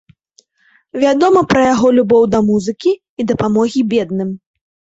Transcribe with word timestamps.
Вядома 1.03 1.43
пра 1.51 1.61
яго 1.73 1.87
любоў 1.99 2.23
да 2.33 2.39
музыкі 2.49 2.91
і 2.97 3.21
дапамогі 3.35 3.87
бедным. 3.95 4.37